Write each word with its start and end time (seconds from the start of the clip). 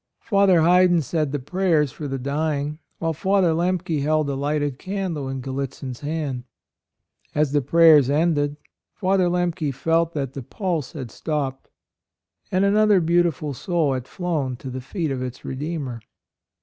Father 0.23 0.61
Heyden 0.61 1.03
said 1.03 1.31
the 1.31 1.37
Prayers 1.37 1.91
for 1.91 2.07
the 2.07 2.17
Dying, 2.17 2.79
while 2.97 3.13
Father 3.13 3.51
Lemke 3.53 4.01
held 4.01 4.27
a 4.31 4.33
lighted 4.33 4.79
candle 4.79 5.29
in 5.29 5.41
Gallitzin's 5.43 5.99
hand. 5.99 6.43
As 7.35 7.51
the 7.51 7.61
prayers 7.61 8.09
ended 8.09 8.57
Father 8.95 9.27
Lemke 9.29 9.71
felt 9.71 10.13
that 10.13 10.33
the 10.33 10.41
124 10.41 10.41
A 10.41 10.41
ROYAL 10.41 10.81
SON 10.81 10.81
pulse 10.81 10.91
had 10.93 11.11
stopped 11.11 11.69
and 12.51 12.65
another 12.65 12.99
beautiful 12.99 13.53
soul 13.53 13.93
had 13.93 14.07
flown 14.07 14.55
to 14.57 14.71
the 14.71 14.81
Feet 14.81 15.11
of 15.11 15.21
its 15.21 15.45
Redeemer. 15.45 16.01